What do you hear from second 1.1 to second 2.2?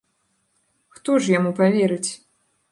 ж яму паверыць?